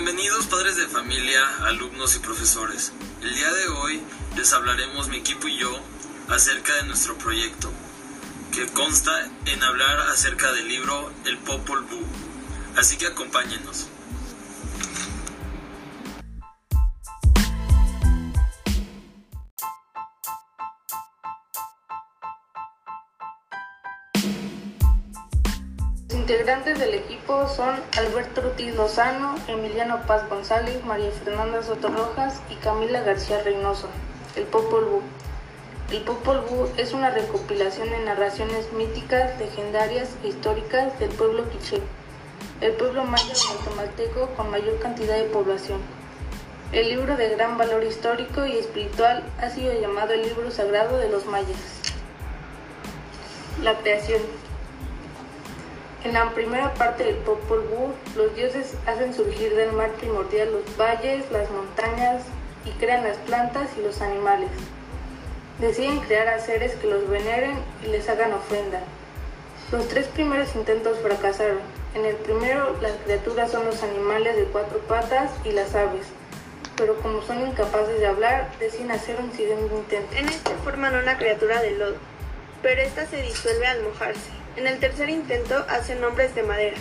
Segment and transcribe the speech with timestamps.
[0.00, 2.92] Bienvenidos padres de familia, alumnos y profesores.
[3.20, 4.00] El día de hoy
[4.36, 5.76] les hablaremos mi equipo y yo
[6.28, 7.68] acerca de nuestro proyecto,
[8.52, 12.06] que consta en hablar acerca del libro El Popol Vuh.
[12.76, 13.88] Así que acompáñenos.
[26.28, 32.54] Integrantes del equipo son Alberto Ortiz Lozano, Emiliano Paz González, María Fernanda Soto Rojas y
[32.56, 33.88] Camila García Reynoso.
[34.36, 35.02] El Popol Vuh.
[35.90, 41.80] El Popol Vuh es una recopilación de narraciones míticas, legendarias e históricas del pueblo quiché,
[42.60, 45.80] el pueblo maya guatemalteco con mayor cantidad de población.
[46.72, 51.08] El libro de gran valor histórico y espiritual ha sido llamado el libro sagrado de
[51.08, 51.80] los mayas.
[53.62, 54.20] La creación.
[56.08, 60.76] En la primera parte del Popol Vuh, los dioses hacen surgir del mar primordial los
[60.78, 62.22] valles, las montañas
[62.64, 64.48] y crean las plantas y los animales.
[65.60, 68.80] Deciden crear a seres que los veneren y les hagan ofrenda.
[69.70, 71.58] Los tres primeros intentos fracasaron.
[71.94, 76.06] En el primero, las criaturas son los animales de cuatro patas y las aves,
[76.78, 80.16] pero como son incapaces de hablar, deciden hacer un siguiente intento.
[80.16, 81.96] En este forman una criatura de lodo,
[82.62, 84.37] pero esta se disuelve al mojarse.
[84.58, 86.76] En el tercer intento hacen hombres de madera,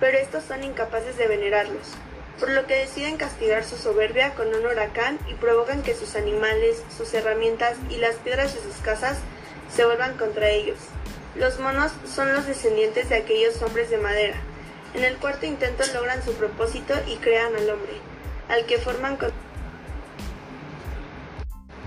[0.00, 1.92] pero estos son incapaces de venerarlos,
[2.40, 6.82] por lo que deciden castigar su soberbia con un huracán y provocan que sus animales,
[6.96, 9.18] sus herramientas y las piedras de sus casas
[9.72, 10.78] se vuelvan contra ellos.
[11.36, 14.34] Los monos son los descendientes de aquellos hombres de madera.
[14.94, 17.92] En el cuarto intento logran su propósito y crean al hombre,
[18.48, 19.30] al que forman con,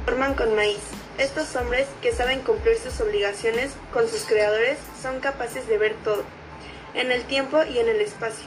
[0.06, 0.80] forman con maíz.
[1.18, 6.24] Estos hombres que saben cumplir sus obligaciones con sus creadores son capaces de ver todo,
[6.94, 8.46] en el tiempo y en el espacio,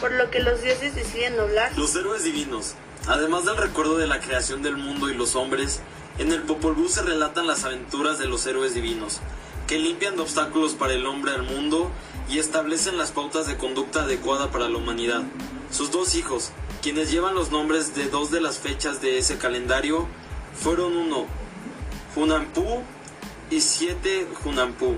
[0.00, 1.76] por lo que los dioses deciden doblar.
[1.76, 2.74] Los héroes divinos.
[3.06, 5.80] Además del recuerdo de la creación del mundo y los hombres,
[6.18, 9.20] en el Popol Vuh se relatan las aventuras de los héroes divinos,
[9.66, 11.90] que limpian de obstáculos para el hombre al mundo
[12.30, 15.22] y establecen las pautas de conducta adecuada para la humanidad.
[15.70, 20.08] Sus dos hijos, quienes llevan los nombres de dos de las fechas de ese calendario,
[20.58, 21.26] fueron uno,
[22.16, 22.82] Hunampu
[23.50, 24.96] y siete Hunampu,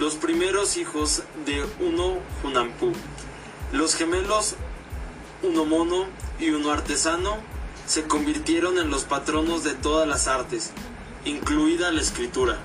[0.00, 2.92] los primeros hijos de uno Hunampu.
[3.72, 4.56] Los gemelos
[5.44, 6.06] uno mono
[6.40, 7.38] y uno artesano
[7.86, 10.72] se convirtieron en los patronos de todas las artes,
[11.24, 12.58] incluida la escritura.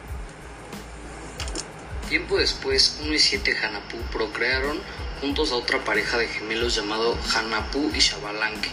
[2.09, 4.79] Tiempo después, uno y siete Hanapu procrearon
[5.21, 8.71] juntos a otra pareja de gemelos llamado Hanapu y Shabalanque,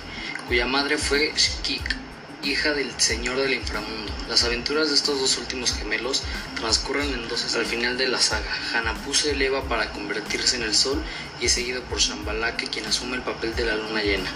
[0.49, 2.08] cuya madre fue Shkik,
[2.43, 4.13] hija del señor del inframundo.
[4.29, 6.23] Las aventuras de estos dos últimos gemelos
[6.57, 8.51] transcurren en dos hasta el final de la saga.
[8.73, 11.03] Hanapu se eleva para convertirse en el sol
[11.41, 14.31] y es seguido por Shambalake, quien asume el papel de la luna llena.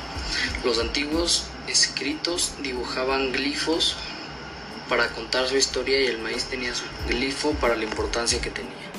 [0.65, 3.97] Los antiguos escritos dibujaban glifos
[4.89, 8.92] para contar su historia y el maíz tenía su glifo para la importancia que tenía.